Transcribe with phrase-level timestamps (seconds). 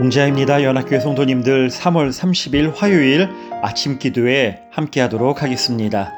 [0.00, 0.62] 공자입니다.
[0.62, 3.28] 연합교회 성도님들 3월 30일 화요일
[3.60, 6.10] 아침 기도에 함께 하도록 하겠습니다.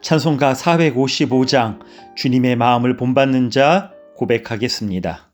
[0.00, 1.80] 찬송가 455장
[2.14, 5.25] 주님의 마음을 본받는 자 고백하겠습니다.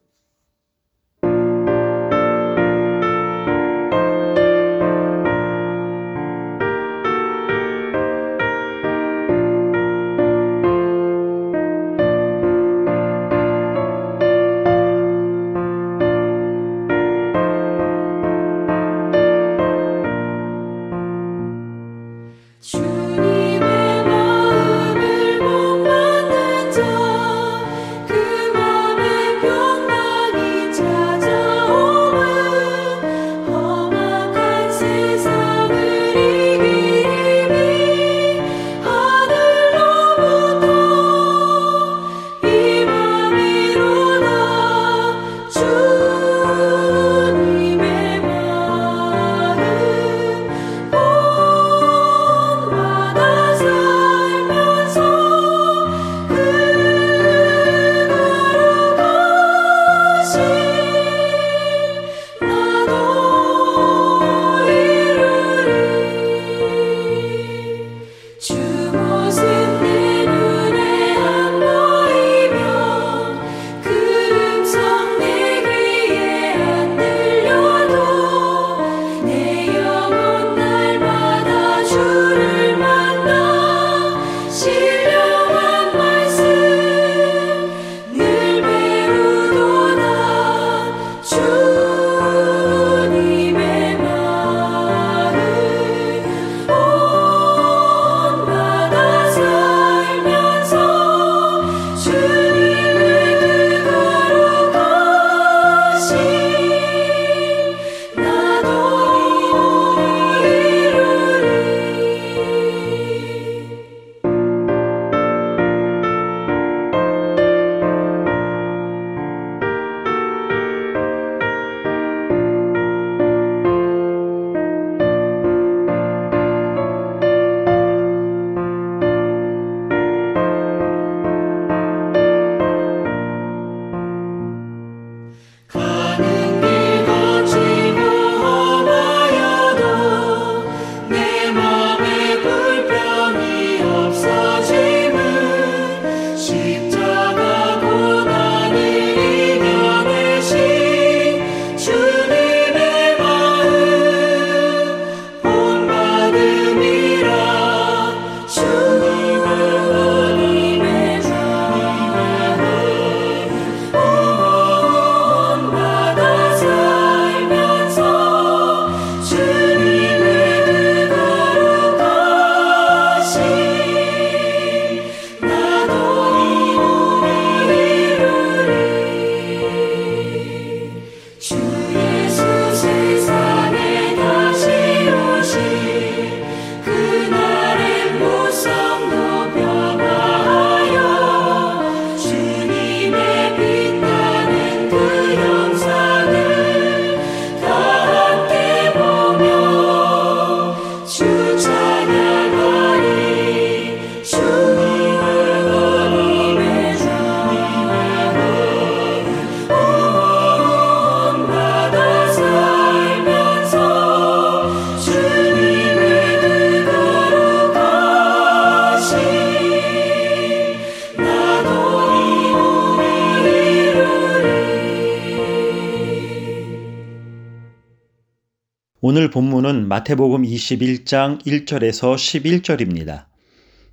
[229.14, 233.26] 오늘 본문은 마태복음 21장 1절에서 11절입니다.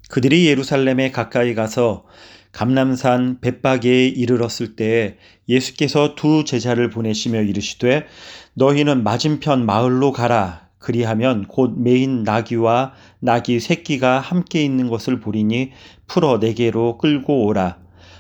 [0.08, 2.06] 그들이 예루살렘에 가까이 가서
[2.54, 5.18] 감남산 벳바게에 이르렀을 때에
[5.50, 8.06] 예수께서 두 제자를 보내시며 이르시되
[8.54, 10.70] 너희는 맞은편 마을로 가라.
[10.78, 15.72] 그리하면 곧 메인 나귀와 나귀 새끼가 함께 있는 것을 보리니
[16.08, 17.80] 풀어 내게로 끌고 오라.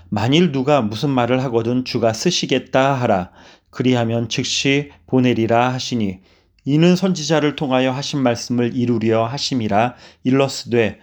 [0.09, 3.31] 만일 누가 무슨 말을 하거든 주가 쓰시겠다 하라.
[3.69, 6.19] 그리하면 즉시 보내리라 하시니
[6.65, 10.99] 이는 선지자를 통하여 하신 말씀을 이루려 하심이라 일러스되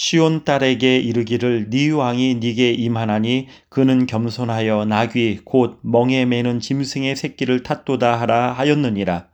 [0.00, 7.64] 시온 딸에게 이르기를 네 왕이 네게 임하나니 그는 겸손하여 나귀 곧 멍에 매는 짐승의 새끼를
[7.64, 9.26] 탔도다 하라 하였느니라.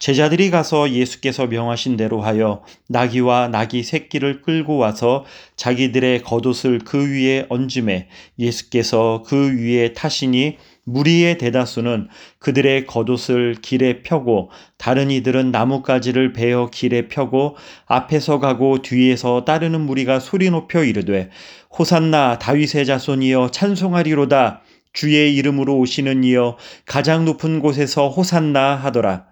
[0.00, 5.24] 제자들이 가서 예수께서 명하신 대로 하여 나귀와 나귀 새끼를 끌고 와서
[5.54, 14.50] 자기들의 겉옷을 그 위에 얹음에 예수께서 그 위에 타시니 무리의 대다수는 그들의 겉옷을 길에 펴고
[14.78, 17.56] 다른 이들은 나뭇가지를 베어 길에 펴고
[17.86, 21.30] 앞에서 가고 뒤에서 따르는 무리가 소리 높여 이르되
[21.78, 24.62] 호산나 다윗의 자손이여 찬송하리로다.
[24.92, 29.26] 주의 이름으로 오시는 이여 가장 높은 곳에서 호산나 하더라.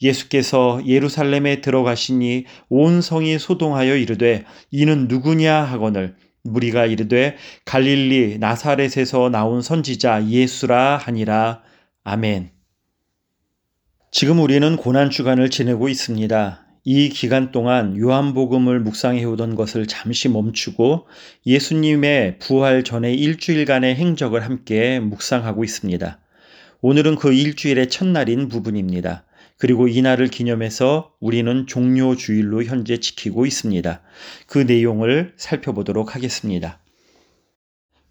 [0.00, 9.62] 예수께서 예루살렘에 들어가시니 온 성이 소동하여 이르되 이는 누구냐 하거늘 무리가 이르되 갈릴리 나사렛에서 나온
[9.62, 11.62] 선지자 예수라 하니라.
[12.04, 12.50] 아멘.
[14.10, 16.66] 지금 우리는 고난 주간을 지내고 있습니다.
[16.84, 21.06] 이 기간 동안 요한복음을 묵상해 오던 것을 잠시 멈추고
[21.46, 26.18] 예수님의 부활 전의 일주일간의 행적을 함께 묵상하고 있습니다.
[26.80, 29.24] 오늘은 그 일주일의 첫날인 부분입니다.
[29.62, 34.02] 그리고 이날을 기념해서 우리는 종료 주일로 현재 지키고 있습니다.
[34.48, 36.80] 그 내용을 살펴보도록 하겠습니다.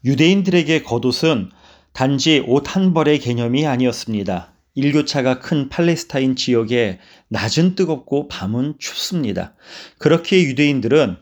[0.06, 1.50] 유대인들에게 겉옷은
[1.92, 4.54] 단지 옷 한 벌의 개념이 아니었습니다.
[4.76, 9.54] 일교차가 큰 팔레스타인 지역에 낮은 뜨겁고 밤은 춥습니다.
[9.98, 11.18] 그렇게 유대인들은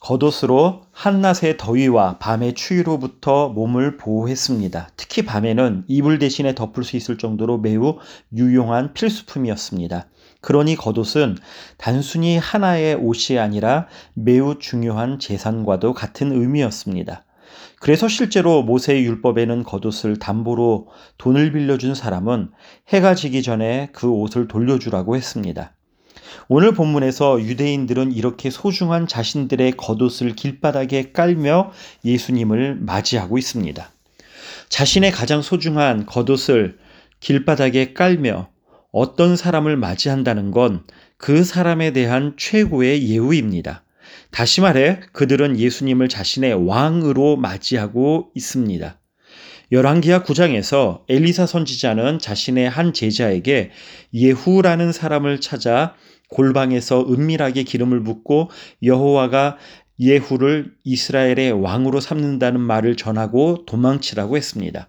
[0.00, 4.88] 겉옷으로 한낮의 더위와 밤의 추위로부터 몸을 보호했습니다.
[4.96, 7.98] 특히 밤에는 이불 대신에 덮을 수 있을 정도로 매우
[8.34, 10.06] 유용한 필수품이었습니다.
[10.40, 11.36] 그러니 겉옷은
[11.76, 17.24] 단순히 하나의 옷이 아니라 매우 중요한 재산과도 같은 의미였습니다.
[17.78, 20.88] 그래서 실제로 모세의 율법에는 겉옷을 담보로
[21.18, 22.52] 돈을 빌려준 사람은
[22.88, 25.74] 해가 지기 전에 그 옷을 돌려주라고 했습니다.
[26.52, 31.70] 오늘 본문에서 유대인들은 이렇게 소중한 자신들의 겉옷을 길바닥에 깔며
[32.04, 33.92] 예수님을 맞이하고 있습니다.
[34.68, 36.78] 자신의 가장 소중한 겉옷을
[37.20, 38.48] 길바닥에 깔며
[38.90, 40.84] 어떤 사람을 맞이한다는 건
[41.20, 43.84] 그 사람에 대한 최고의 예우입니다.
[44.30, 48.98] 다시 말해 그들은 예수님을 자신의 왕으로 맞이하고 있습니다.
[49.70, 53.70] 열왕기하 9장에서 엘리사 선지자는 자신의 한 제자에게
[54.14, 55.94] 예후라는 사람을 찾아
[56.30, 58.50] 골방에서 은밀하게 기름을 붓고
[58.82, 59.58] 여호와가
[59.98, 64.88] 예후를 이스라엘의 왕으로 삼는다는 말을 전하고 도망치라고 했습니다.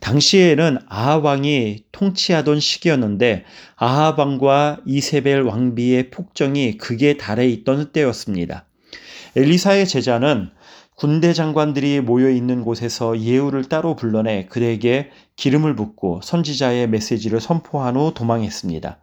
[0.00, 3.44] 당시에는 아합 왕이 통치하던 시기였는데
[3.76, 8.66] 아합 왕과 이세벨 왕비의 폭정이 극에 달해 있던 때였습니다.
[9.36, 10.50] 엘리사의 제자는
[10.96, 18.14] 군대 장관들이 모여 있는 곳에서 예후를 따로 불러내 그에게 기름을 붓고 선지자의 메시지를 선포한 후
[18.14, 18.96] 도망했습니다.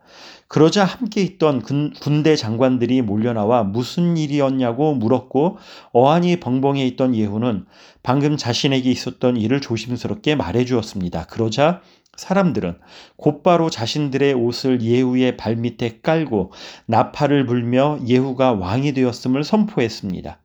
[0.48, 5.60] 그러자 함께 있던 군대 장관들이 몰려나와 무슨 일이었냐고 물었고
[5.92, 7.66] 어안이 벙벙해 있던 예후는
[8.02, 11.28] 방금 자신에게 있었던 일을 조심스럽게 말해 주었습니다.
[11.28, 11.82] 그러자
[12.18, 12.80] 사람들은
[13.18, 16.54] 곧바로 자신들의 옷을 예후의 발밑에 깔고
[16.88, 20.40] 나팔을 불며 예후가 왕이 되었음을 선포했습니다.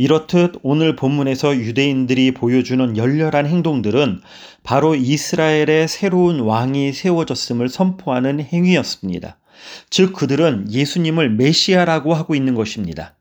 [0.00, 4.22] 이렇듯 오늘 본문에서 유대인들이 보여주는 열렬한 행동들은
[4.62, 9.36] 바로 이스라엘의 새로운 왕이 세워졌음을 선포하는 행위였습니다.
[9.90, 13.14] 즉, 그들은 예수님을 메시아라고 하고 있는 것입니다.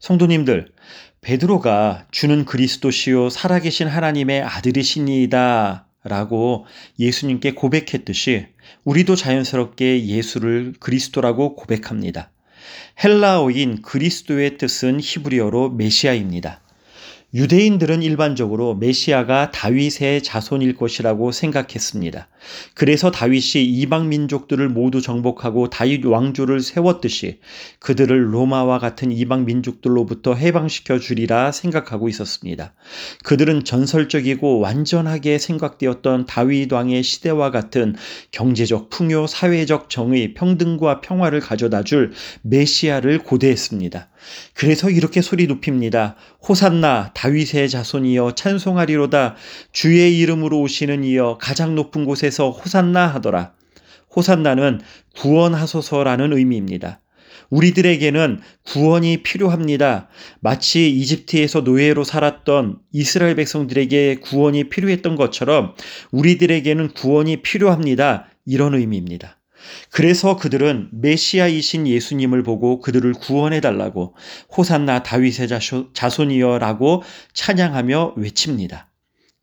[0.00, 0.72] 성도님들,
[1.20, 6.64] 베드로가 주는 그리스도시요 살아계신 하나님의 아들이시니이다 라고
[6.98, 8.46] 예수님께 고백했듯이
[8.84, 12.30] 우리도 자연스럽게 예수를 그리스도라고 고백합니다.
[13.02, 16.63] 헬라어인 그리스도의 뜻은 히브리어로 메시아입니다.
[17.34, 22.28] 유대인들은 일반적으로 메시아가 다윗의 자손일 것이라고 생각했습니다.
[22.74, 27.40] 그래서 다윗이 이방 민족들을 모두 정복하고 다윗 왕조를 세웠듯이
[27.80, 32.72] 그들을 로마와 같은 이방 민족들로부터 해방시켜 주리라 생각하고 있었습니다.
[33.24, 37.96] 그들은 전설적이고 완전하게 생각되었던 다윗 왕의 시대와 같은
[38.30, 42.12] 경제적 풍요, 사회적 정의, 평등과 평화를 가져다 줄
[42.42, 44.08] 메시아를 고대했습니다.
[44.54, 46.16] 그래서 이렇게 소리 높입니다.
[46.46, 49.36] 호산나 다 윗의 자손이여 찬송하리로다
[49.72, 53.52] 주의 이름으로 오시는 이여 가장 높은 곳에서 호산나 하더라.
[54.14, 54.80] 호산나는
[55.16, 57.00] 구원하소서라는 의미입니다.
[57.50, 60.08] 우리들에게는 구원이 필요합니다.
[60.40, 65.74] 마치 이집트에서 노예로 살았던 이스라엘 백성들에게 구원이 필요했던 것처럼
[66.10, 68.28] 우리들에게는 구원이 필요합니다.
[68.46, 69.38] 이런 의미입니다.
[69.90, 74.14] 그래서 그들은 메시아이신 예수님을 보고 그들을 구원해 달라고
[74.56, 75.48] 호산나 다윗의
[75.92, 77.02] 자손이여라고
[77.32, 78.90] 찬양하며 외칩니다.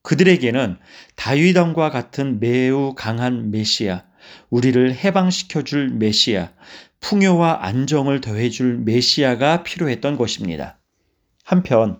[0.04, 0.78] 그들에게는
[1.16, 4.04] 다윗왕과 같은 매우 강한 메시아,
[4.50, 6.52] 우리를 해방시켜 줄 메시아,
[7.00, 10.80] 풍요와 안정을 더해 줄 메시아가 필요했던 것입니다.
[11.44, 12.00] 한편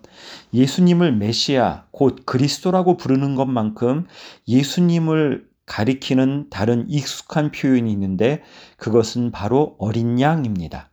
[0.54, 4.06] 예수님을 메시아, 곧 그리스도라고 부르는 것만큼
[4.48, 8.42] 예수님을 가리키는 다른 익숙한 표현이 있는데
[8.76, 10.90] 그것은 바로 어린 양입니다.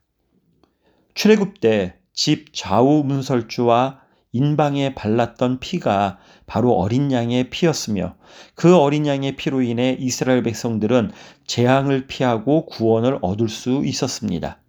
[1.14, 4.02] 출애굽 때 집 좌우 문설주와
[4.34, 6.18] 인방에 발랐던 피가
[6.48, 8.16] 바로 어린 양의 피였으며
[8.56, 11.12] 그 어린 양의 피로 인해 이스라엘 백성들은
[11.48, 14.60] 재앙을 피하고 구원을 얻을 수 있었습니다.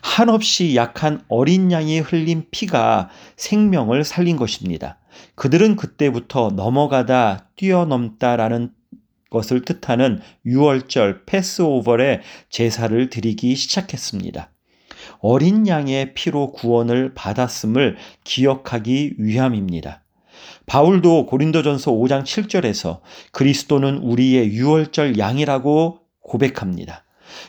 [0.00, 4.98] 한없이 약한 어린 양이 흘린 피가 생명을 살린 것입니다.
[5.34, 8.72] 그들은 그때부터 넘어가다 뛰어넘다라는
[9.30, 14.50] 것을 뜻하는 6월절 패스오버의 제사를 드리기 시작했습니다.
[15.20, 20.02] 어린 양의 피로 구원을 받았음을 기억하기 위함입니다.
[20.66, 23.00] 바울도 고린도전서 5장 7절에서
[23.32, 27.04] 그리스도는 우리의 유월절 양이라고 고백합니다.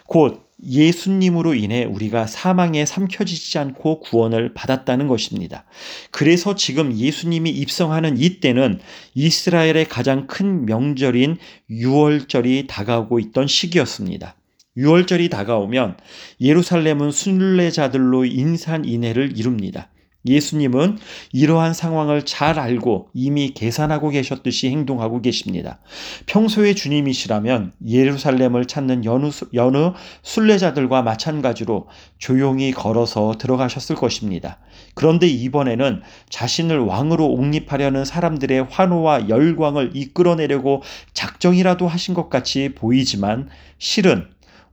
[0.05, 5.65] 곧 예수님으로 인해 우리가 사망에 삼켜지지 않고 구원을 받았다는 것입니다.
[6.11, 8.79] 그래서 지금 예수님이 입성하는 이 때는
[9.13, 11.37] 이스라엘의 가장 큰 명절인
[11.69, 14.35] 유월절이 다가오고 있던 시기였습니다.
[14.77, 15.97] 6월절이 다가오면
[16.39, 19.89] 예루살렘은 순례자들로 인산인해를 이룹니다.
[20.25, 20.97] 예수님은
[21.31, 25.79] 이러한 상황을 잘 알고 이미 계산하고 계셨듯이 행동하고 계십니다.
[26.25, 29.91] 평소에 주님이시라면 예루살렘을 찾는 여느, 여느
[30.23, 34.59] 순례자들과 마찬가지로 조용히 걸어서 들어가셨을 것입니다.
[34.93, 40.83] 그런데 이번에는 자신을 왕으로 옹립하려는 사람들의 환호와 열광을 이끌어내려고
[41.13, 44.27] 작정이라도 하신 것 같이 보이지만 실은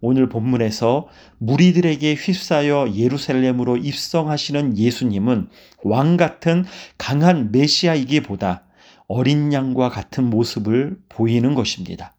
[0.06, 1.08] 오늘 본문에서
[1.38, 5.48] 무리들에게 휩싸여 예루살렘으로 입성하시는 예수님은
[5.82, 6.66] 왕 같은
[6.98, 8.64] 강한 메시아이기보다
[9.08, 12.12] 어린 양과 같은 모습을 보이는 것입니다.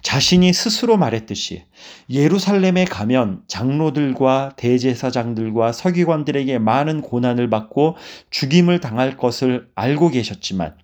[0.00, 1.64] 자신이 스스로 말했듯이
[2.08, 7.96] 예루살렘에 가면 장로들과 대제사장들과 서기관들에게 많은 고난을 받고
[8.30, 10.76] 죽임을 당할 것을 알고 계셨지만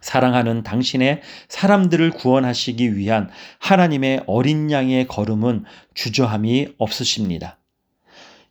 [0.00, 5.64] 사랑하는 당신의 사람들을 구원하시기 위한 하나님의 어린 양의 걸음은
[5.94, 7.58] 주저함이 없으십니다.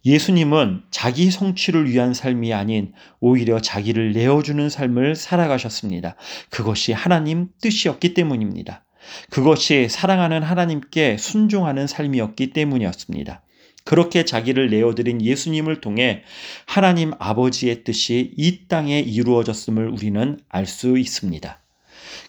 [0.05, 6.15] 예수님은 자기 성취를 위한 삶이 아닌 오히려 자기를 내어주는 삶을 살아가셨습니다.
[6.49, 8.85] 그것이 하나님 뜻이었기 때문입니다.
[9.29, 13.41] 그것이 사랑하는 하나님께 순종하는 삶이었기 때문이었습니다.
[13.85, 16.23] 그렇게 자기를 내어드린 예수님을 통해
[16.65, 21.61] 하나님 아버지의 뜻이 이 땅에 이루어졌음을 우리는 알 수 있습니다.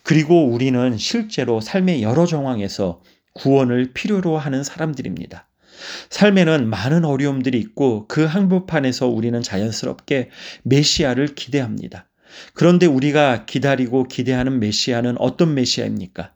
[0.02, 3.02] 그리고 우리는 실제로 삶의 여러 정황에서
[3.35, 5.49] 구원을 필요로 하는 사람들입니다.
[6.11, 10.30] 삶에는 많은 어려움들이 있고 그 항복판에서 우리는 자연스럽게
[10.62, 12.09] 메시아를 기대합니다.
[12.54, 16.33] 그런데 우리가 기다리고 기대하는 메시아는 어떤 메시아입니까?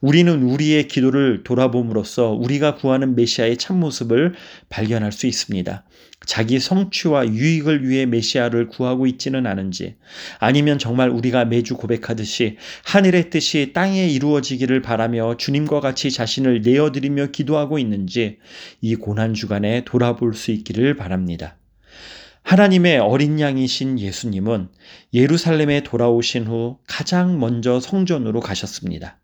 [0.00, 4.34] 우리는 우리의 기도를 돌아봄으로써 우리가 구하는 메시아의 참모습을
[4.68, 5.84] 발견할 수 있습니다.
[6.26, 9.96] 자기 성취와 유익을 위해 메시아를 구하고 있지는 않은지,
[10.38, 17.78] 아니면 정말 우리가 매주 고백하듯이 하늘의 뜻이 땅에 이루어지기를 바라며 주님과 같이 자신을 내어드리며 기도하고
[17.78, 18.38] 있는지
[18.80, 21.56] 이 고난주간에 돌아볼 수 있기를 바랍니다.
[22.42, 24.68] 하나님의 어린 양이신 예수님은
[25.14, 29.18] 예루살렘에 돌아오신 후 가장 먼저 성전으로 가셨습니다.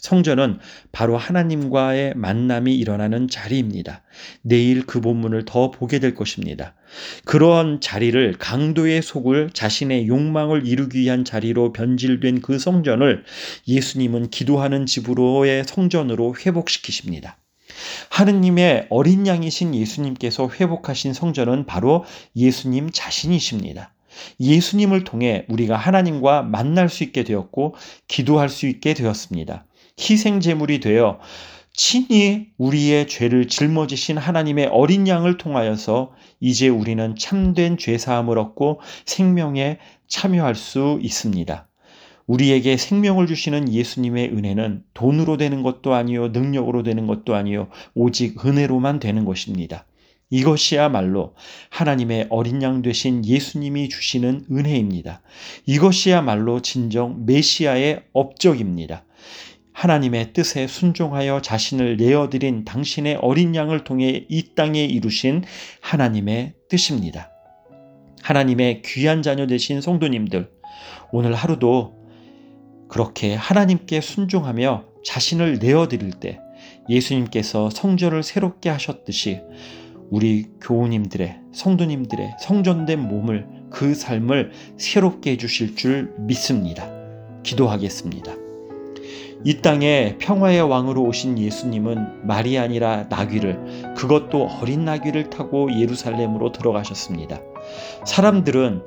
[0.00, 0.58] 성전은
[0.92, 4.02] 바로 하나님과의 만남이 일어나는 자리입니다.
[4.42, 6.74] 내일 그 본문을 더 보게 될 것입니다.
[7.24, 13.24] 그러한 자리를 강도의 속을 자신의 욕망을 이루기 위한 자리로 변질된 그 성전을
[13.68, 17.36] 예수님은 기도하는 집으로의 성전으로 회복시키십니다.
[18.08, 22.04] 하느님의 어린 양이신 예수님께서 회복하신 성전은 바로
[22.34, 23.94] 예수님 자신이십니다.
[24.40, 27.76] 예수님을 통해 우리가 하나님과 만날 수 있게 되었고
[28.08, 29.66] 기도할 수 있게 되었습니다.
[30.00, 31.20] 희생 제물이 되어
[31.72, 39.78] 친히 우리의 죄를 짊어지신 하나님의 어린 양을 통하여서 이제 우리는 참된 죄 사함을 얻고 생명에
[40.08, 41.68] 참여할 수 있습니다.
[42.26, 49.00] 우리에게 생명을 주시는 예수님의 은혜는 돈으로 되는 것도 아니요 능력으로 되는 것도 아니요 오직 은혜로만
[49.00, 49.86] 되는 것입니다.
[50.30, 51.34] 이것이야말로
[51.70, 55.22] 하나님의 어린 양 되신 예수님이 주시는 은혜입니다.
[55.66, 59.04] 이것이야말로 진정 메시아의 업적입니다.
[59.80, 65.42] 하나님의 뜻에 순종하여 자신을 내어드린 당신의 어린 양을 통해 이 땅에 이루신
[65.80, 67.30] 하나님의 뜻입니다.
[68.22, 70.50] 하나님의 귀한 자녀 되신 성도님들,
[71.12, 71.94] 오늘 하루도
[72.88, 76.40] 그렇게 하나님께 순종하며 자신을 내어드릴 때
[76.90, 79.40] 예수님께서 성전을 새롭게 하셨듯이
[80.10, 86.86] 우리 교우님들의, 성도님들의 성전된 몸을, 그 삶을 새롭게 해주실 줄 믿습니다.
[87.44, 88.49] 기도하겠습니다.
[89.44, 97.40] 이 땅에 평화의 왕으로 오신 예수님은 말이 아니라 나귀를 그것도 어린 나귀를 타고 예루살렘으로 들어가셨습니다.
[98.04, 98.82] 사람들은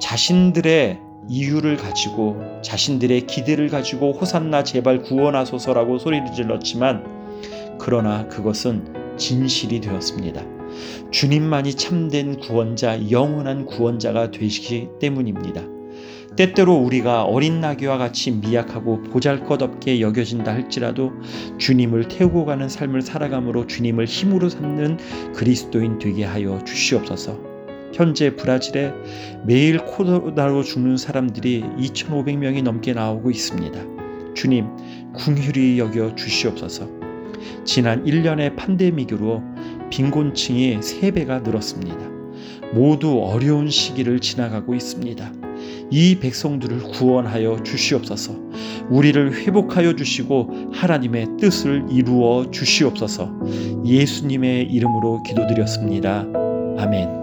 [0.00, 0.98] 자신들의
[1.28, 10.42] 이유를 가지고 자신들의 기대를 가지고 호산나 제발 구원하소서라고 소리를 질렀지만 그러나 그것은 진실이 되었습니다.
[11.10, 15.62] 주님만이 참된 구원자, 영원한 구원자가 되시기 때문입니다.
[16.36, 21.12] 때때로 우리가 어린 나귀와 같이 미약하고 보잘것없게 여겨진다 할지라도
[21.58, 24.98] 주님을 태우고 가는 삶을 살아감으로 주님을 힘으로 삼는
[25.34, 27.38] 그리스도인 되게 하여 주시옵소서.
[27.92, 28.92] 현재 브라질에
[29.44, 34.34] 매일 코로나로 죽는 사람들이 2,500명이 넘게 나오고 있습니다.
[34.34, 34.66] 주님,
[35.12, 36.88] 궁휼히 여겨 주시옵소서.
[37.64, 39.42] 지난 1년의 팬데믹으로
[39.90, 42.10] 빈곤층이 3배가 늘었습니다.
[42.72, 45.41] 모두 어려운 시기를 지나가고 있습니다.
[45.92, 48.34] 이 백성들을 구원하여 주시옵소서.
[48.88, 53.30] 우리를 회복하여 주시고 하나님의 뜻을 이루어 주시옵소서.
[53.84, 56.26] 예수님의 이름으로 기도드렸습니다.
[56.78, 57.21] 아멘.